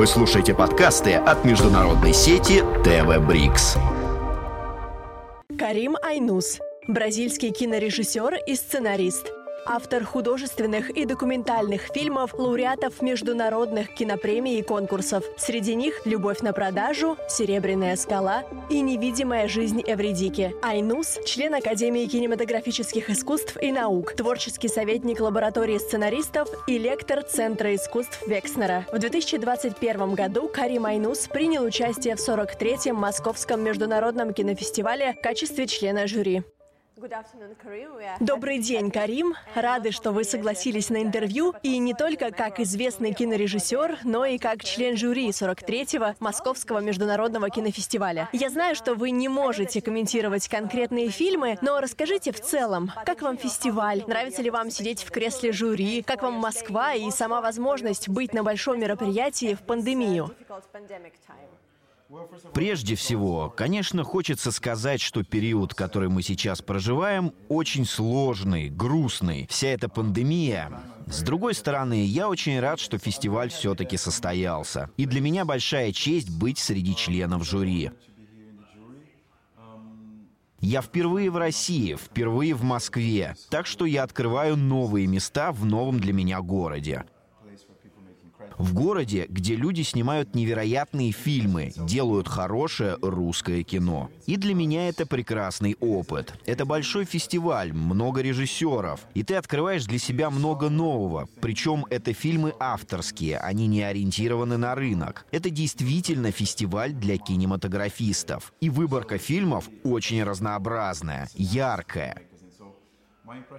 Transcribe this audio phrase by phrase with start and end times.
[0.00, 3.76] Вы слушаете подкасты от международной сети ТВ Брикс.
[5.58, 6.58] Карим Айнус,
[6.88, 9.30] бразильский кинорежиссер и сценарист–
[9.66, 15.24] автор художественных и документальных фильмов, лауреатов международных кинопремий и конкурсов.
[15.36, 20.54] Среди них «Любовь на продажу», «Серебряная скала» и «Невидимая жизнь Эвредики».
[20.62, 28.26] Айнус– член Академии кинематографических искусств и наук, творческий советник лаборатории сценаристов и лектор Центра искусств
[28.26, 28.86] Векснера.
[28.92, 36.06] В 2021 году Карим Айнус принял участие в 43-м Московском международном кинофестивале в качестве члена
[36.06, 36.42] жюри.
[38.20, 39.34] Добрый день, Карим.
[39.54, 44.62] Рады, что вы согласились на интервью, и не только как известный кинорежиссер, но и как
[44.62, 48.28] член жюри 43-го Московского международного кинофестиваля.
[48.32, 53.38] Я знаю, что вы не можете комментировать конкретные фильмы, но расскажите в целом, как вам
[53.38, 58.34] фестиваль, нравится ли вам сидеть в кресле жюри, как вам Москва и сама возможность быть
[58.34, 60.34] на большом мероприятии в пандемию?
[62.52, 69.46] Прежде всего, конечно, хочется сказать, что период, который мы сейчас проживаем, очень сложный, грустный.
[69.48, 70.70] Вся эта пандемия.
[71.06, 74.90] С другой стороны, я очень рад, что фестиваль все-таки состоялся.
[74.96, 77.92] И для меня большая честь быть среди членов жюри.
[80.60, 86.00] Я впервые в России, впервые в Москве, так что я открываю новые места в новом
[86.00, 87.04] для меня городе.
[88.58, 94.10] В городе, где люди снимают невероятные фильмы, делают хорошее русское кино.
[94.26, 96.34] И для меня это прекрасный опыт.
[96.46, 99.00] Это большой фестиваль, много режиссеров.
[99.14, 101.28] И ты открываешь для себя много нового.
[101.40, 105.26] Причем это фильмы авторские, они не ориентированы на рынок.
[105.30, 108.52] Это действительно фестиваль для кинематографистов.
[108.60, 112.29] И выборка фильмов очень разнообразная, яркая.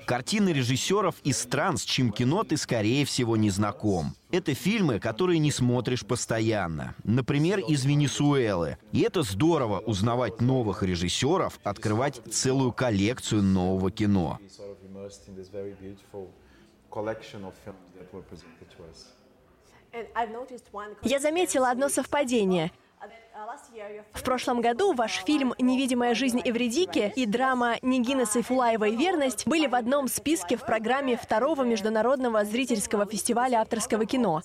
[0.05, 4.15] Картины режиссеров из стран, с чьим кино ты, скорее всего, не знаком.
[4.31, 6.95] Это фильмы, которые не смотришь постоянно.
[7.03, 8.77] Например, из Венесуэлы.
[8.91, 14.39] И это здорово узнавать новых режиссеров, открывать целую коллекцию нового кино.
[21.03, 22.71] Я заметила одно совпадение.
[24.13, 29.75] В прошлом году ваш фильм «Невидимая жизнь Эвредики» и драма Нигина Сайфулаевой «Верность» были в
[29.75, 34.41] одном списке в программе второго международного зрительского фестиваля авторского кино.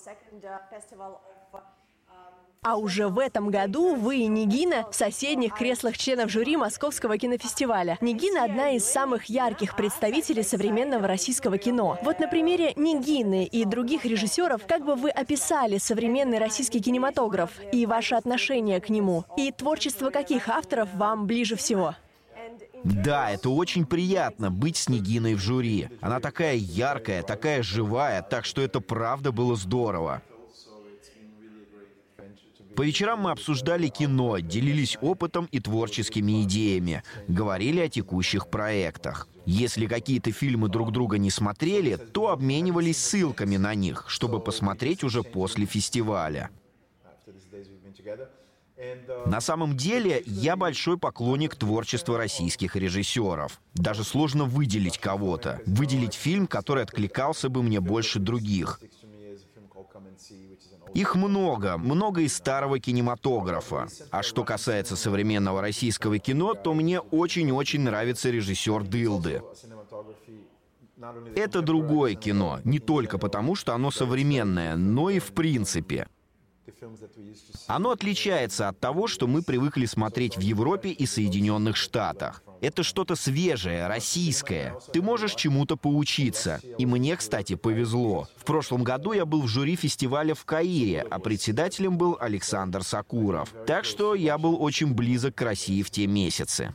[2.69, 7.97] А уже в этом году вы и Нигина в соседних креслах членов жюри Московского кинофестиваля.
[8.01, 11.97] Нигина– одна из самых ярких представителей современного российского кино.
[12.03, 17.85] Вот на примере Нигины и других режиссеров, как бы вы описали современный российский кинематограф и
[17.85, 19.23] ваше отношение к нему?
[19.37, 21.95] И творчество каких авторов вам ближе всего?
[22.83, 25.87] Да, это очень приятно быть с Нигиной в жюри.
[26.01, 30.21] Она такая яркая, такая живая, так что это правда было здорово.
[32.77, 39.27] По вечерам мы обсуждали кино, делились опытом и творческими идеями, говорили о текущих проектах.
[39.47, 45.23] Если какие-то фильмы друг друга не смотрели, то обменивались ссылками на них, чтобы посмотреть уже
[45.23, 46.51] после фестиваля.
[49.25, 53.59] На самом деле, я большой поклонник творчества российских режиссеров.
[53.73, 55.61] Даже сложно выделить кого-то.
[55.65, 58.79] Выделить фильм, который откликался бы мне больше других.
[60.97, 63.87] Их много, много из старого кинематографа.
[64.09, 69.43] А что касается современного российского кино, то мне очень-очень нравится режиссер Дылды.
[71.35, 76.07] Это другое кино, не только потому, что оно современное, но и в принципе.
[77.67, 82.43] Оно отличается от того, что мы привыкли смотреть в Европе и Соединенных Штатах.
[82.61, 84.75] Это что-то свежее, российское.
[84.91, 86.59] Ты можешь чему-то поучиться.
[86.77, 88.27] И мне, кстати, повезло.
[88.35, 93.53] В прошлом году я был в жюри фестиваля в Каире, а председателем был Александр Сакуров.
[93.67, 96.73] Так что я был очень близок к России в те месяцы.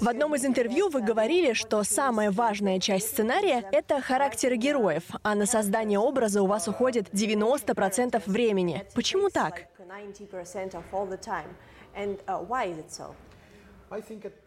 [0.00, 5.34] В одном из интервью вы говорили, что самая важная часть сценария— это характеры героев, а
[5.34, 8.82] на создание образа у вас уходит 90% времени.
[8.94, 9.66] Почему так?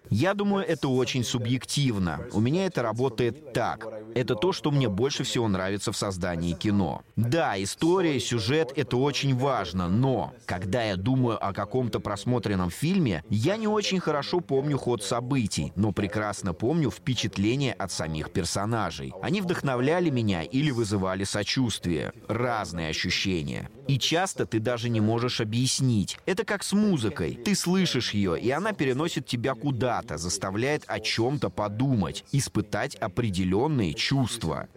[0.10, 2.22] Я думаю, это очень субъективно.
[2.32, 3.88] У меня это работает так.
[4.16, 7.02] Это то, что мне больше всего нравится в создании кино.
[7.16, 13.58] Да, история, сюжет— это очень важно, но когда я думаю о каком-то просмотренном фильме, я
[13.58, 19.14] не очень хорошо помню ход событий, но прекрасно помню впечатления от самих персонажей.
[19.22, 22.14] Они вдохновляли меня или вызывали сочувствие.
[22.28, 23.70] Разные ощущения.
[23.88, 26.18] И часто ты даже не можешь объяснить.
[26.26, 27.36] Это как с музыкой.
[27.44, 34.70] Ты слышишь ее, и она переносит тебя куда-то, заставляет о чем-то подумать, испытать определенные чувства.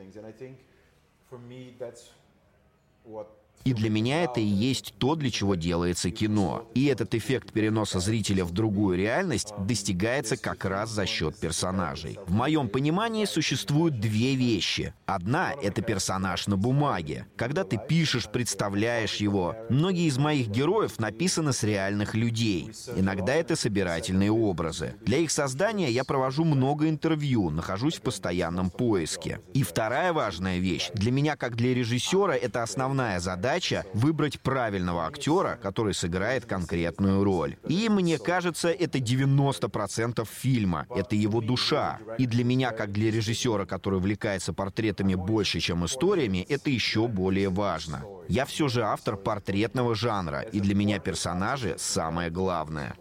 [3.67, 6.71] И для меня это и есть то, для чего делается кино.
[6.77, 12.17] И этот эффект переноса зрителя в другую реальность достигается как раз за счет персонажей.
[12.29, 14.95] В моем понимании существуют две вещи.
[15.05, 17.27] Одна— это персонаж на бумаге.
[17.35, 19.57] Когда ты пишешь, представляешь его.
[19.69, 22.71] Многие из моих героев написаны с реальных людей.
[22.95, 24.95] Иногда это собирательные образы.
[25.05, 29.41] Для их создания я провожу много интервью, нахожусь в постоянном поиске.
[29.55, 30.93] И вторая важная вещь.
[30.95, 37.25] Для меня, как для режиссера, это основная задача задача выбрать правильного актера, который сыграет конкретную
[37.25, 37.57] роль.
[37.69, 40.87] И мне кажется, это 90% фильма.
[40.95, 41.99] Это его душа.
[42.19, 47.49] И для меня, как для режиссера, который увлекается портретами больше, чем историями, это еще более
[47.49, 48.05] важно.
[48.29, 52.95] Я все же автор портретного жанра, и для меня персонажи самое главное.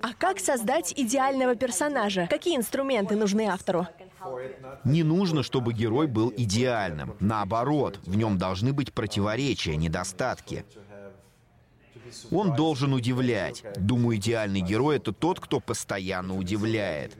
[0.00, 2.26] А как создать идеального персонажа?
[2.30, 3.86] Какие инструменты нужны автору?
[4.84, 7.14] Не нужно, чтобы герой был идеальным.
[7.20, 10.64] Наоборот, в нем должны быть противоречия, недостатки.
[12.30, 13.64] Он должен удивлять.
[13.76, 17.16] Думаю, идеальный герой— это тот, кто постоянно удивляет.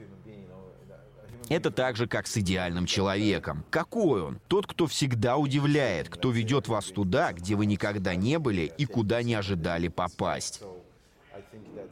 [1.49, 3.65] Это так же, как с идеальным человеком.
[3.71, 4.39] Какой он?
[4.47, 9.23] Тот, кто всегда удивляет, кто ведет вас туда, где вы никогда не были и куда
[9.23, 10.61] не ожидали попасть.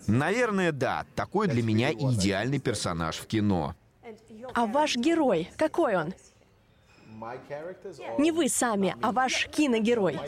[0.06, 3.76] Наверное, да, такой для меня идеальный персонаж в кино.
[4.54, 6.14] А ваш герой, какой он?
[8.18, 10.20] Не вы сами, а ваш киногерой.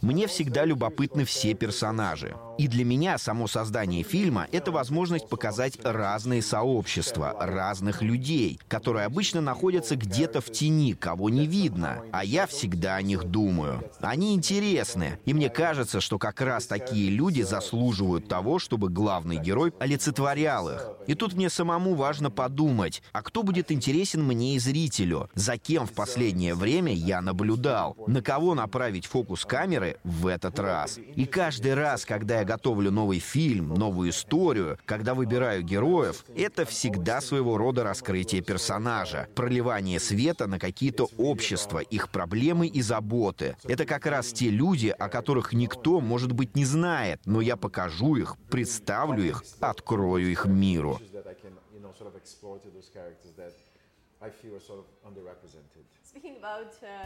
[0.00, 2.36] Мне всегда любопытны все персонажи.
[2.56, 9.40] И для меня само создание фильма— это возможность показать разные сообщества, разных людей, которые обычно
[9.40, 12.02] находятся где-то в тени, кого не видно.
[12.12, 13.82] А я всегда о них думаю.
[14.00, 15.18] Они интересны.
[15.24, 20.88] И мне кажется, что как раз такие люди заслуживают того, чтобы главный герой олицетворял их.
[21.06, 25.28] И тут мне самому важно подумать, а кто будет интересен мне и зрителю?
[25.34, 27.96] За кем в последнее время я наблюдал?
[28.06, 30.98] На кого направить фокус камеры в этот раз.
[31.16, 37.20] И каждый раз, когда я готовлю новый фильм, новую историю, когда выбираю героев, это всегда
[37.20, 43.56] своего рода раскрытие персонажа, проливание света на какие-то общества, их проблемы и заботы.
[43.64, 48.16] Это как раз те люди, о которых никто, может быть, не знает, но я покажу
[48.16, 51.00] их, представлю их, открою их миру.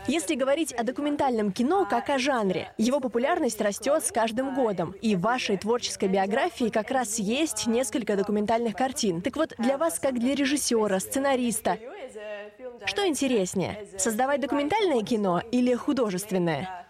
[0.07, 4.95] Если говорить о документальном кино как о жанре, его популярность растет с каждым годом.
[5.03, 9.23] И в вашей творческой биографии как раз есть несколько документальных картин.
[9.23, 11.79] Так вот, для вас, как для режиссера, сценариста,
[12.87, 16.87] что интереснее, создавать документальное кино или художественное?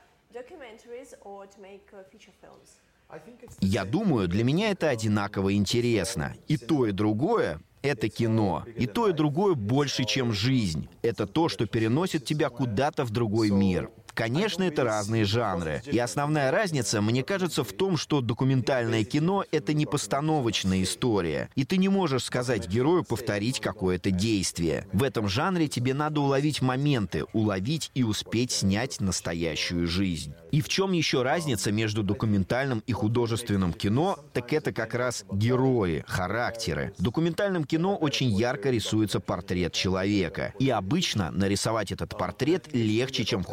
[3.60, 6.34] Я думаю, для меня это одинаково интересно.
[6.46, 8.64] И то, и другое это кино.
[8.76, 10.88] И то, и другое больше, чем жизнь.
[11.02, 13.90] Это то, что переносит тебя куда-то в другой мир.
[14.18, 15.80] Конечно, это разные жанры.
[15.86, 21.50] И основная разница, мне кажется, в том, что документальное кино— это не постановочная история.
[21.54, 24.88] И ты не можешь сказать герою повторить какое-то действие.
[24.92, 30.34] В этом жанре тебе надо уловить моменты, уловить и успеть снять настоящую жизнь.
[30.50, 36.04] И в чем еще разница между документальным и художественным кино, так это как раз герои,
[36.08, 36.92] характеры.
[36.98, 40.54] В документальном кино очень ярко рисуется портрет человека.
[40.58, 43.46] И обычно нарисовать этот портрет легче, чем в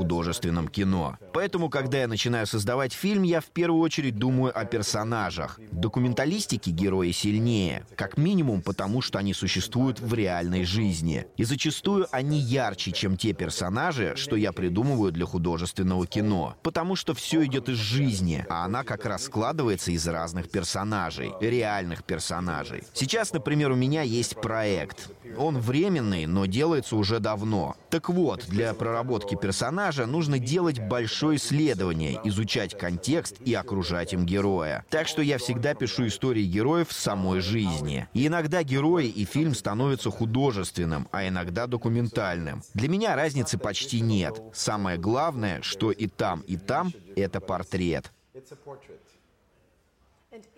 [0.56, 1.18] художественном кино.
[1.34, 5.60] Поэтому, когда я начинаю создавать фильм, я в первую очередь думаю о персонажах.
[5.72, 11.26] В документалистике герои сильнее, как минимум потому, что они существуют в реальной жизни.
[11.38, 16.56] И зачастую они ярче, чем те персонажи, что я придумываю для художественного кино.
[16.64, 22.04] Потому что все идет из жизни, а она как раз складывается из разных персонажей, реальных
[22.04, 22.84] персонажей.
[22.94, 25.10] Сейчас, например, у меня есть проект.
[25.38, 27.76] Он временный, но делается уже давно.
[27.90, 34.86] Так вот, для проработки персонажа нужно делать большое исследование, изучать контекст и окружать им героя.
[34.90, 38.08] Так что я всегда пишу истории героев самой жизни.
[38.14, 42.62] И иногда герои и фильм становятся художественным, а иногда документальным.
[42.74, 44.42] Для меня разницы почти нет.
[44.54, 48.12] Самое главное, что и там, и там— это портрет.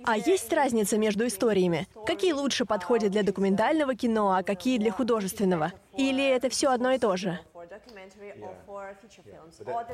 [0.04, 1.88] А есть разница между историями?
[2.06, 5.72] Какие лучше подходят для документального кино, а какие для художественного?
[5.96, 7.40] Или это все одно и то же?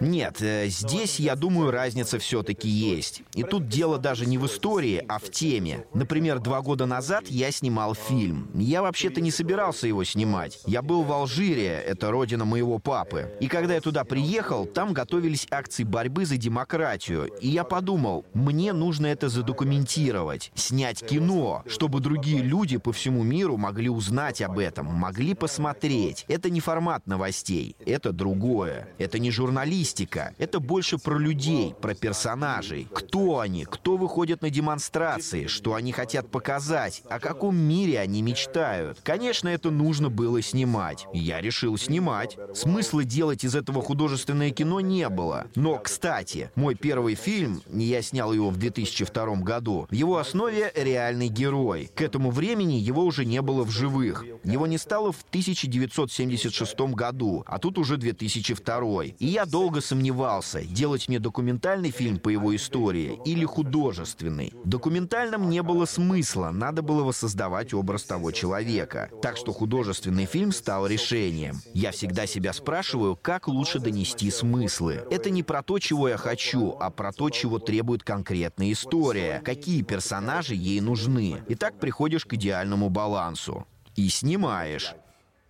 [0.01, 3.23] Нет, э, здесь, я думаю, разница все-таки есть.
[3.35, 5.85] И тут дело даже не в истории, а в теме.
[5.93, 8.49] Например, два года назад я снимал фильм.
[8.53, 10.59] Я вообще-то не собирался его снимать.
[10.65, 13.31] Я был в Алжире, это родина моего папы.
[13.39, 17.27] И когда я туда приехал, там готовились акции борьбы за демократию.
[17.39, 23.57] И я подумал, мне нужно это задокументировать, снять кино, чтобы другие люди по всему миру
[23.57, 26.25] могли узнать об этом, могли посмотреть.
[26.27, 27.72] Это не формат новостей.
[27.85, 28.87] Это другое.
[28.97, 30.33] Это не журналистика.
[30.37, 32.87] Это больше про людей, про персонажей.
[32.93, 33.65] Кто они?
[33.65, 35.47] Кто выходит на демонстрации?
[35.47, 37.03] Что они хотят показать?
[37.09, 38.99] О каком мире они мечтают?
[39.03, 41.05] Конечно, это нужно было снимать.
[41.13, 42.37] Я решил снимать.
[42.53, 45.47] Смысла делать из этого художественное кино не было.
[45.55, 51.27] Но, кстати, мой первый фильм, я снял его в 2002 году, в его основе реальный
[51.27, 51.89] герой.
[51.95, 54.25] К этому времени его уже не было в живых.
[54.43, 59.03] Его не стало в 1976 году, а тут уже 2002.
[59.19, 64.51] И я долго сомневался, делать мне документальный фильм по его истории или художественный.
[64.65, 69.09] Документальным не было смысла, надо было воссоздавать образ того человека.
[69.21, 71.61] Так что художественный фильм стал решением.
[71.73, 75.05] Я всегда себя спрашиваю, как лучше донести смыслы.
[75.09, 79.83] Это не про то, чего я хочу, а про то, чего требует конкретная история, какие
[79.83, 81.37] персонажи ей нужны.
[81.47, 83.65] И так приходишь к идеальному балансу.
[83.95, 84.95] И снимаешь.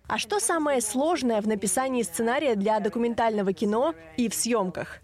[0.06, 5.00] А что самое сложное в написании сценария для документального кино и в съемках?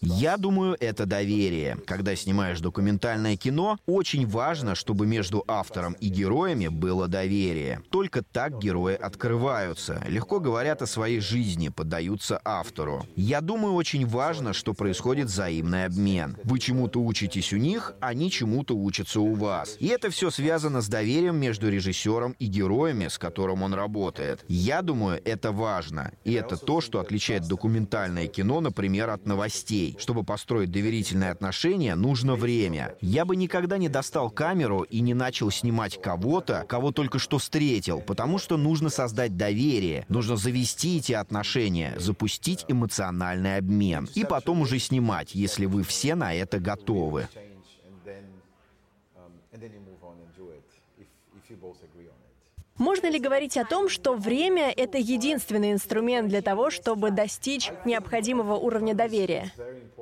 [0.00, 1.76] Я думаю, это доверие.
[1.86, 7.82] Когда снимаешь документальное кино, очень важно, чтобы между автором и героями было доверие.
[7.90, 13.06] Только так герои открываются, легко говорят о своей жизни, поддаются автору.
[13.16, 16.36] Я думаю, очень важно, что происходит взаимный обмен.
[16.44, 19.76] Вы чему-то учитесь у них, они чему-то учатся у вас.
[19.78, 24.44] И это все связано с доверием между режиссером и героями, с которым он работает.
[24.48, 26.12] Я думаю, это важно.
[26.24, 29.96] И это то, что отличает документальное кино, например, от новостей людей.
[29.98, 32.94] Чтобы построить доверительные отношения, нужно время.
[33.00, 38.00] Я бы никогда не достал камеру и не начал снимать кого-то, кого только что встретил,
[38.00, 44.08] потому что нужно создать доверие, нужно завести эти отношения, запустить эмоциональный обмен.
[44.14, 47.28] И потом уже снимать, если вы все на это готовы.
[52.78, 58.54] Можно ли говорить о том, что время— это единственный инструмент для того, чтобы достичь необходимого
[58.54, 59.52] уровня доверия?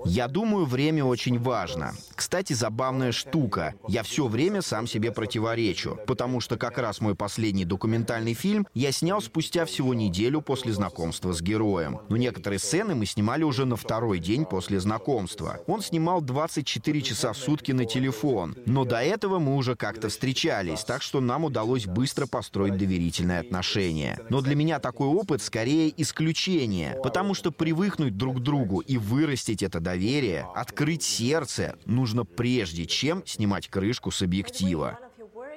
[0.04, 1.94] Я думаю, время очень важно.
[2.14, 3.74] Кстати, забавная штука.
[3.88, 8.92] Я все время сам себе противоречу, потому что как раз мой последний документальный фильм я
[8.92, 12.00] снял спустя всего неделю после знакомства с героем.
[12.10, 15.60] Но некоторые сцены мы снимали уже на второй день после знакомства.
[15.66, 20.84] Он снимал 24 часа в сутки на телефон, но до этого мы уже как-то встречались,
[20.84, 24.18] так что нам удалось быстро построить строить доверительные отношения.
[24.28, 29.62] Но для меня такой опыт скорее исключение, потому что привыкнуть друг к другу и вырастить
[29.62, 34.98] это доверие, открыть сердце нужно прежде, чем снимать крышку с объектива.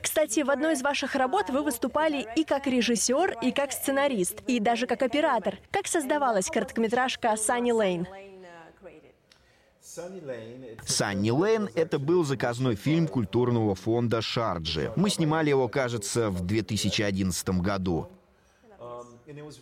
[0.01, 4.59] Кстати, в одной из ваших работ вы выступали и как режиссер, и как сценарист, и
[4.59, 5.57] даже как оператор.
[5.71, 8.07] Как создавалась короткометражка «Санни Лейн»?
[10.85, 14.91] «Санни Лейн»— это был заказной фильм культурного фонда «Шарджи».
[14.95, 18.07] Мы снимали его, кажется, в 2011 году.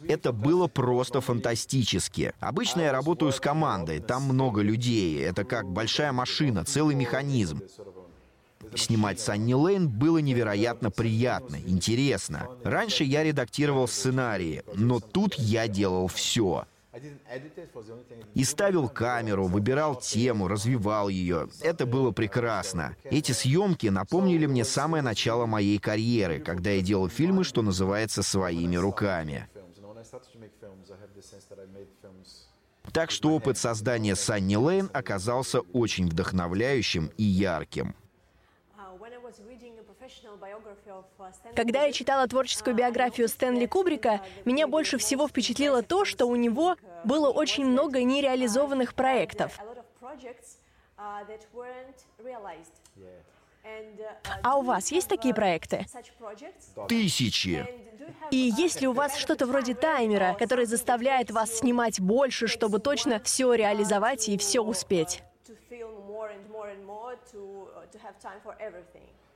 [0.07, 2.33] Это было просто фантастически.
[2.39, 5.21] Обычно я работаю с командой, там много людей.
[5.21, 7.61] Это как большая машина, целый механизм.
[8.75, 12.47] Снимать Санни Лейн было невероятно приятно, интересно.
[12.63, 16.65] Раньше я редактировал сценарии, но тут я делал все.
[18.33, 21.49] И ставил камеру, выбирал тему, развивал ее.
[21.61, 22.95] Это было прекрасно.
[23.03, 28.75] Эти съемки напомнили мне самое начало моей карьеры, когда я делал фильмы, что называется, своими
[28.75, 29.47] руками.
[32.93, 37.95] Так что опыт создания Санни Лейн оказался очень вдохновляющим и ярким.
[41.55, 46.75] Когда я читала творческую биографию Стэнли Кубрика, меня больше всего впечатлило то, что у него
[47.03, 49.57] было очень много нереализованных проектов.
[54.43, 55.85] А у вас есть такие проекты?
[56.87, 57.67] Тысячи.
[58.31, 63.19] И есть ли у вас что-то вроде таймера, который заставляет вас снимать больше, чтобы точно
[63.19, 65.23] все реализовать и все успеть?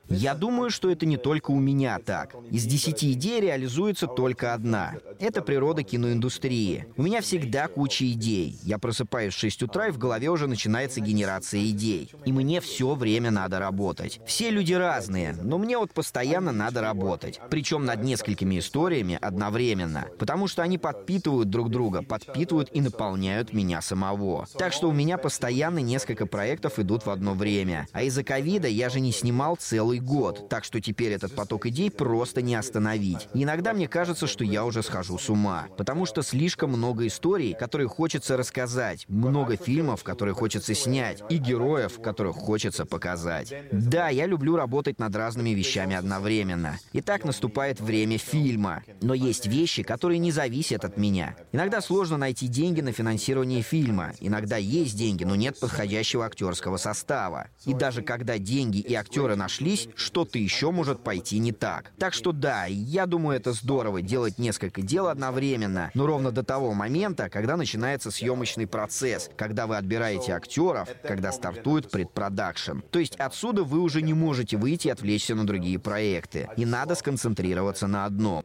[0.09, 2.35] Я думаю, что это не только у меня так.
[2.51, 4.95] Из десяти идей реализуется только одна.
[5.19, 6.87] Это природа киноиндустрии.
[6.97, 8.59] У меня всегда куча идей.
[8.63, 12.11] Я просыпаюсь в 6 утра, и в голове уже начинается генерация идей.
[12.25, 14.19] И мне все время надо работать.
[14.25, 17.39] Все люди разные, но мне вот постоянно надо работать.
[17.49, 20.07] Причем над несколькими историями одновременно.
[20.19, 24.45] Потому что они подпитывают друг друга, подпитывают и наполняют меня самого.
[24.57, 27.87] Так что у меня постоянно несколько проектов идут в одно время.
[27.93, 31.91] А из-за ковида я же не снимал целый год, так что теперь этот поток идей
[31.91, 33.27] просто не остановить.
[33.33, 37.87] Иногда мне кажется, что я уже схожу с ума, потому что слишком много историй, которые
[37.87, 43.53] хочется рассказать, много фильмов, которые хочется снять, и героев, которых хочется показать.
[43.71, 46.77] Да, я люблю работать над разными вещами одновременно.
[46.93, 48.83] И так наступает время фильма.
[49.01, 51.35] Но есть вещи, которые не зависят от меня.
[51.51, 54.13] Иногда сложно найти деньги на финансирование фильма.
[54.19, 57.47] Иногда есть деньги, но нет подходящего актерского состава.
[57.65, 61.91] И даже когда деньги и актеры нашлись, что-то еще может пойти не так.
[61.97, 66.73] Так что да, я думаю, это здорово делать несколько дел одновременно, но ровно до того
[66.73, 72.79] момента, когда начинается съемочный процесс, когда вы отбираете актеров, когда стартует предпродакшн.
[72.89, 76.49] То есть отсюда вы уже не можете выйти и отвлечься на другие проекты.
[76.57, 78.43] И надо сконцентрироваться на одном.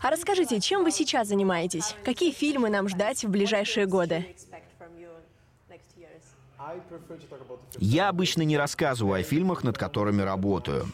[0.00, 1.94] А расскажите, чем вы сейчас занимаетесь?
[2.04, 4.26] Какие фильмы нам ждать в ближайшие годы?
[7.78, 10.86] Я обычно не рассказываю о фильмах, над которыми работаю.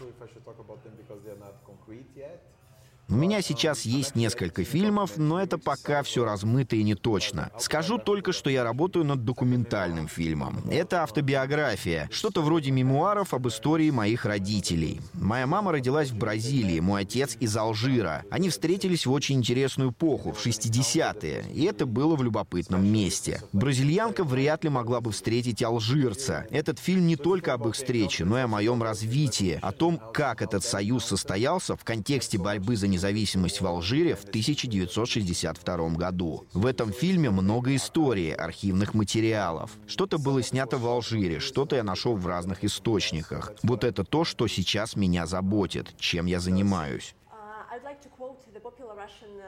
[3.11, 7.51] У меня сейчас есть несколько фильмов, но это пока все размыто и не точно.
[7.59, 10.63] Скажу только, что я работаю над документальным фильмом.
[10.71, 15.01] Это автобиография, что-то вроде мемуаров об истории моих родителей.
[15.15, 18.23] Моя мама родилась в Бразилии, мой отец из Алжира.
[18.31, 23.43] Они встретились в очень интересную эпоху, в 60-е, и это было в любопытном месте.
[23.53, 26.47] Бразильянка вряд ли могла бы встретить алжирца.
[26.53, 30.43] Этот фильм не только об их встрече, но и о моем развитии, о том, как
[30.43, 36.45] этот союз состоялся в контексте борьбы за независимость независимость в Алжире в 1962 году.
[36.53, 39.71] В этом фильме много истории, архивных материалов.
[39.87, 43.53] Что-то было снято в Алжире, что-то я нашел в разных источниках.
[43.63, 47.15] Вот это то, что сейчас меня заботит, чем я занимаюсь.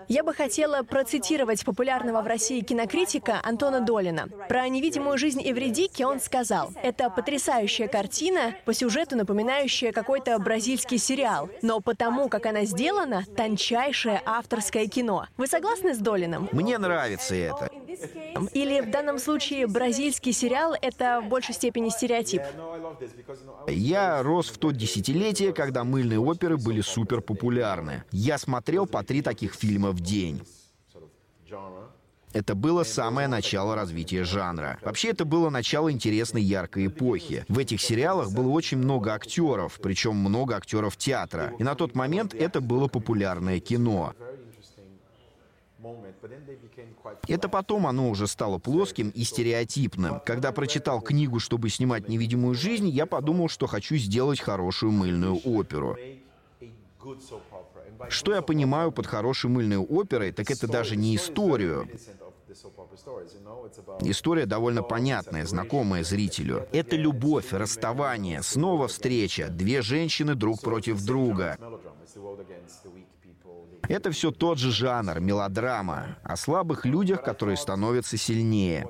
[0.09, 4.29] Я бы хотела процитировать популярного в России кинокритика Антона Долина.
[4.49, 11.49] Про невидимую жизнь Эвредики он сказал, это потрясающая картина, по сюжету напоминающая какой-то бразильский сериал,
[11.63, 15.27] но потому, как она сделана, тончайшее авторское кино.
[15.37, 16.49] Вы согласны с Долином?
[16.53, 17.71] Мне нравится это.
[18.53, 22.43] Или в данном случае бразильский сериал— это в большей степени стереотип?
[23.69, 28.05] Я рос в то десятилетие, когда мыльные оперы были супер популярны.
[28.11, 30.43] Я смотрел по три таких фильма в день.
[32.33, 34.79] Это было самое начало развития жанра.
[34.83, 37.45] Вообще, это было начало интересной яркой эпохи.
[37.49, 41.53] В этих сериалах было очень много актеров, причем много актеров театра.
[41.59, 44.15] И на тот момент это было популярное кино.
[47.29, 50.21] Это потом оно уже стало плоским и стереотипным.
[50.25, 55.97] Когда прочитал книгу, чтобы снимать невидимую жизнь, я подумал, что хочу сделать хорошую мыльную оперу.
[58.09, 61.89] Что я понимаю под хорошей мыльной оперой, так это даже не историю.
[64.01, 66.69] История довольно понятная, знакомая зрителю.
[66.73, 71.59] Это любовь, расставание, снова встреча, две женщины друг против друга.
[73.89, 78.89] Это все тот же жанр, мелодрама, о слабых людях, которые становятся сильнее.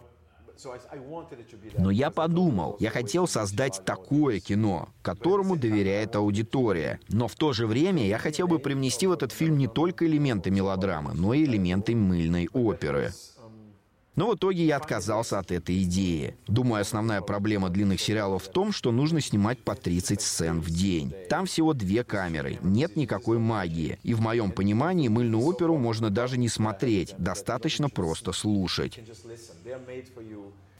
[1.78, 7.00] Но я подумал, я хотел создать такое кино, которому доверяет аудитория.
[7.08, 10.50] Но в то же время я хотел бы привнести в этот фильм не только элементы
[10.50, 13.12] мелодрамы, но и элементы мыльной оперы.
[14.14, 16.36] Но в итоге я отказался от этой идеи.
[16.46, 21.14] Думаю, основная проблема длинных сериалов в том, что нужно снимать по 30 сцен в день.
[21.30, 23.98] Там всего две камеры, нет никакой магии.
[24.02, 29.00] И в моем понимании мыльную оперу можно даже не смотреть, достаточно просто слушать.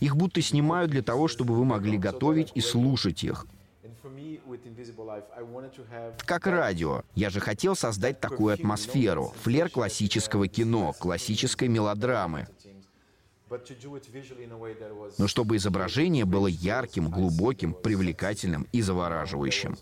[0.01, 3.47] Их будто снимают для того, чтобы вы могли готовить и слушать их.
[6.27, 7.03] Как радио.
[7.15, 12.47] Я же хотел создать такую атмосферу, флер классического кино, классической мелодрамы.
[15.19, 19.77] Но чтобы изображение было ярким, глубоким, привлекательным и завораживающим.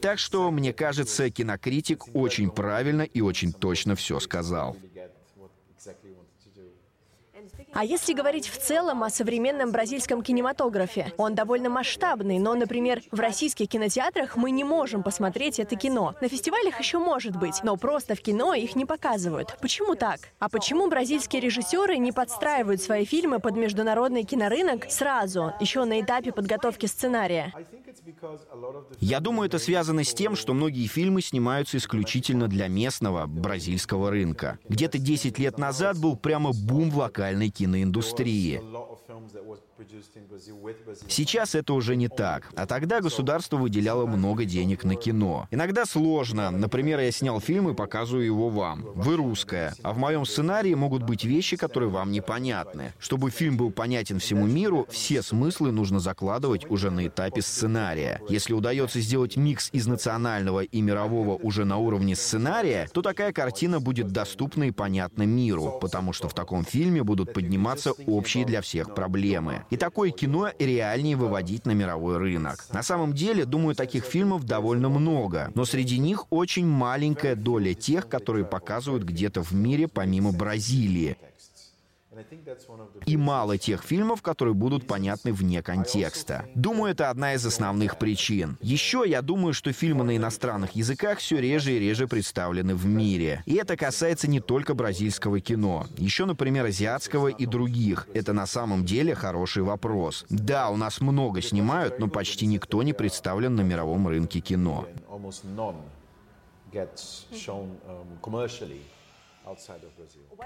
[0.00, 4.76] Так что, мне кажется, кинокритик очень правильно и очень точно все сказал.
[7.78, 13.20] А если говорить в целом о современном бразильском кинематографе, он довольно масштабный, но, например, в
[13.20, 16.16] российских кинотеатрах мы не можем посмотреть это кино.
[16.20, 19.56] На фестивалях еще может быть, но просто в кино их не показывают.
[19.60, 20.18] Почему так?
[20.40, 26.32] А почему бразильские режиссеры не подстраивают свои фильмы под международный кинорынок сразу, еще на этапе
[26.32, 27.54] подготовки сценария?
[29.00, 34.58] Я думаю, это связано с тем, что многие фильмы снимаются исключительно для местного бразильского рынка.
[34.68, 38.60] Где-то 10 лет назад был прямо бум в музыкальной киноиндустрии.
[41.08, 42.50] Сейчас это уже не так.
[42.56, 45.46] А тогда государство выделяло много денег на кино.
[45.50, 46.50] Иногда сложно.
[46.50, 48.82] Например, я снял фильм и показываю его вам.
[48.94, 49.74] Вы русская.
[49.82, 52.92] А в моем сценарии могут быть вещи, которые вам непонятны.
[52.98, 58.20] Чтобы фильм был понятен всему миру, все смыслы нужно закладывать уже на этапе сценария.
[58.28, 63.80] Если удается сделать микс из национального и мирового уже на уровне сценария, то такая картина
[63.80, 68.94] будет доступна и понятна миру, потому что в таком фильме будут подниматься общие для всех
[68.94, 69.64] проблемы.
[69.70, 72.64] И такое кино реальнее выводить на мировой рынок.
[72.72, 78.08] На самом деле, думаю, таких фильмов довольно много, но среди них очень маленькая доля тех,
[78.08, 81.16] которые показывают где-то в мире помимо Бразилии.
[83.06, 86.46] И мало тех фильмов, которые будут понятны вне контекста.
[86.54, 88.58] Думаю, это одна из основных причин.
[88.60, 93.42] Еще я думаю, что фильмы на иностранных языках все реже и реже представлены в мире.
[93.46, 95.86] И это касается не только бразильского кино.
[95.96, 98.08] Еще, например, азиатского и других.
[98.14, 100.24] Это на самом деле хороший вопрос.
[100.28, 104.86] Да, у нас много снимают, но почти никто не представлен на мировом рынке кино.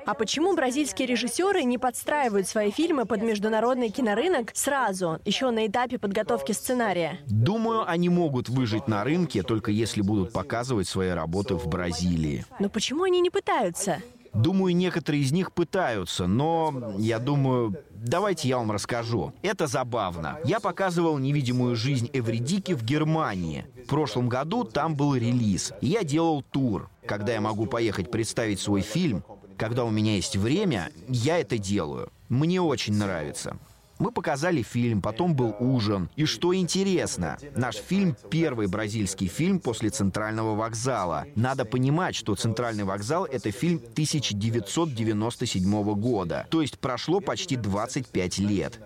[0.04, 5.98] А почему бразильские режиссеры не подстраивают свои фильмы под международный кинорынок сразу, еще на этапе
[5.98, 7.18] подготовки сценария?
[7.26, 12.44] Думаю, они могут выжить на рынке, только если будут показывать свои работы в Бразилии.
[12.58, 14.02] Но почему они не пытаются?
[14.34, 19.32] Думаю, некоторые из них пытаются, но я думаю, давайте я вам расскажу.
[19.42, 20.38] Это забавно.
[20.44, 23.66] Я показывал «Невидимую жизнь Эвридики» в Германии.
[23.84, 25.72] В прошлом году там был релиз.
[25.80, 26.88] И я делал тур.
[27.06, 29.22] Когда я могу поехать представить свой фильм,
[29.58, 32.10] когда у меня есть время, я это делаю.
[32.28, 33.58] Мне очень нравится.
[34.02, 36.10] Мы показали фильм, потом был ужин.
[36.16, 41.26] И что интересно, наш фильм— первый бразильский фильм после «Центрального вокзала».
[41.36, 46.48] Надо понимать, что «Центральный вокзал»— это фильм 1997 года.
[46.50, 48.80] То есть прошло почти 25 лет.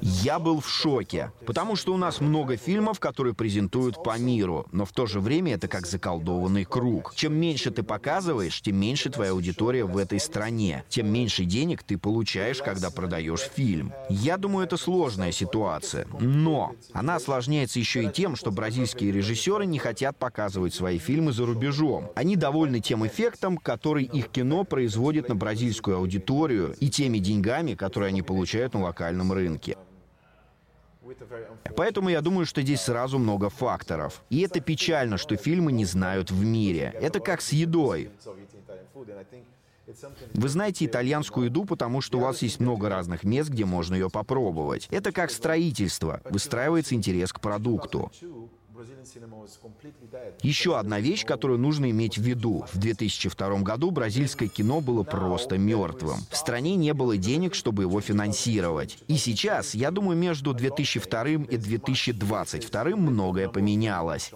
[0.00, 4.84] Я был в шоке, потому что у нас много фильмов, которые презентуют по миру, но
[4.84, 7.12] в то же время это как заколдованный круг.
[7.14, 11.98] Чем меньше ты показываешь, тем меньше твоя аудитория в этой стране, тем меньше денег ты
[11.98, 13.92] получаешь, когда продаешь фильм.
[14.08, 19.78] Я думаю, это сложная ситуация, но она осложняется еще и тем, что бразильские режиссеры не
[19.78, 22.10] хотят показывать свои фильмы за рубежом.
[22.14, 28.08] Они довольны тем эффектом, который их кино производит на бразильскую аудиторию и теми деньгами, которые
[28.08, 29.76] они получают на локальном рынке рынке.
[31.76, 34.22] Поэтому я думаю, что здесь сразу много факторов.
[34.30, 36.92] И это печально, что фильмы не знают в мире.
[37.00, 38.10] Это как с едой.
[40.34, 44.10] Вы знаете итальянскую еду, потому что у вас есть много разных мест, где можно ее
[44.10, 44.86] попробовать.
[44.90, 46.20] Это как строительство.
[46.24, 48.12] Выстраивается интерес к продукту.
[50.42, 52.64] Еще одна вещь, которую нужно иметь в виду.
[52.72, 56.18] В 2002 году бразильское кино было просто мертвым.
[56.30, 58.98] В стране не было денег, чтобы его финансировать.
[59.08, 64.32] И сейчас, я думаю, между 2002 и 2022 многое поменялось.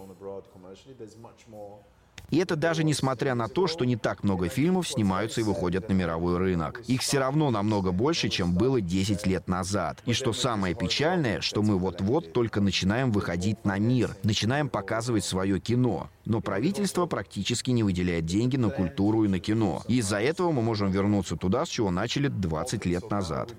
[2.32, 5.92] И это даже несмотря на то, что не так много фильмов снимаются и выходят на
[5.92, 6.82] мировой рынок.
[6.86, 10.02] Их все равно намного больше, чем было 10 лет назад.
[10.06, 15.60] И что самое печальное, что мы вот-вот только начинаем выходить на мир, начинаем показывать свое
[15.60, 16.08] кино.
[16.24, 19.82] Но правительство практически не выделяет деньги на культуру и на кино.
[19.86, 23.50] И из-за этого мы можем вернуться туда, с чего начали 20 лет назад.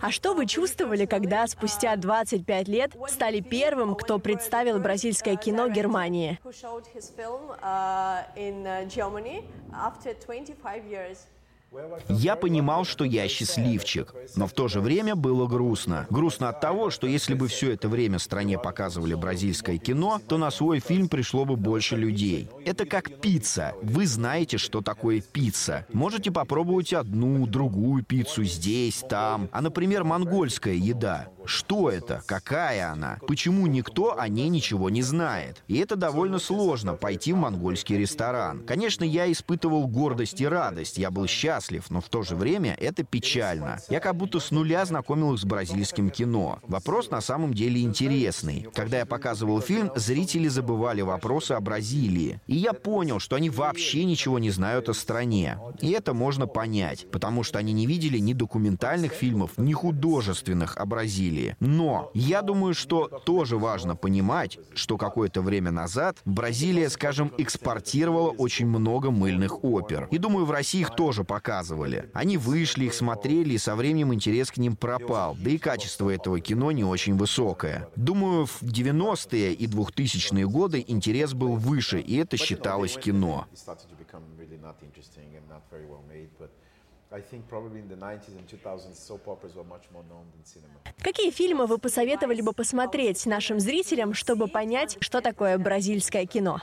[0.00, 6.38] А что вы чувствовали, когда спустя 25 лет стали первым, кто представил бразильское кино Германии?
[12.08, 16.06] Я понимал, что я счастливчик, но в то же время было грустно.
[16.10, 20.50] Грустно от того, что если бы все это время стране показывали бразильское кино, то на
[20.50, 22.48] свой фильм пришло бы больше людей.
[22.64, 23.74] Это как пицца.
[23.82, 25.86] Вы знаете, что такое пицца.
[25.92, 29.48] Можете попробовать одну, другую пиццу здесь, там.
[29.52, 31.28] А, например, монгольская еда.
[31.46, 32.22] Что это?
[32.26, 33.18] Какая она?
[33.26, 35.62] Почему никто о ней ничего не знает?
[35.68, 38.64] И это довольно сложно, пойти в монгольский ресторан.
[38.66, 41.55] Конечно, я испытывал гордость и радость, я был счастлив,
[41.90, 43.78] но в то же время это печально.
[43.88, 46.58] Я как будто с нуля знакомил их с бразильским кино.
[46.62, 48.66] Вопрос на самом деле интересный.
[48.74, 52.40] Когда я показывал фильм, зрители забывали вопросы о Бразилии.
[52.46, 55.58] И я понял, что они вообще ничего не знают о стране.
[55.80, 60.86] И это можно понять, потому что они не видели ни документальных фильмов, ни художественных о.
[60.86, 61.56] Бразилии.
[61.60, 68.66] Но я думаю, что тоже важно понимать, что какое-то время назад Бразилия, скажем, экспортировала очень
[68.66, 70.08] много мыльных опер.
[70.10, 72.10] И думаю, в России их тоже показывают показывали.
[72.12, 75.36] Они вышли, их смотрели, и со временем интерес к ним пропал.
[75.38, 77.88] Да и качество этого кино не очень высокое.
[77.94, 83.46] Думаю, в 90-е и 2000-е годы интерес был выше, и это считалось кино.
[90.98, 96.58] Какие фильмы вы посоветовали бы посмотреть нашим зрителям, чтобы понять, что такое бразильское кино?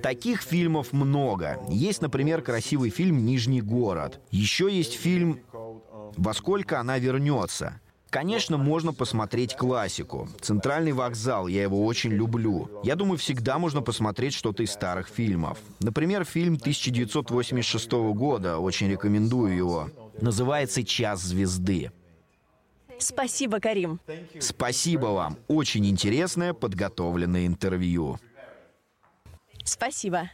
[0.00, 1.60] Таких фильмов много.
[1.68, 4.20] Есть, например, красивый фильм «Нижний город».
[4.30, 5.40] Еще есть фильм
[6.16, 7.80] «Во сколько она вернется».
[8.08, 10.28] Конечно, можно посмотреть классику.
[10.40, 12.68] «Центральный вокзал», я его очень люблю.
[12.84, 15.58] Я думаю, всегда можно посмотреть что-то из старых фильмов.
[15.80, 19.90] Например, фильм 1986 года, очень рекомендую его.
[20.20, 21.90] Называется «Час звезды».
[22.98, 23.98] Спасибо, Карим.
[24.38, 25.38] Спасибо вам.
[25.48, 28.18] Очень интересное подготовленное интервью.
[29.64, 30.30] Спасибо.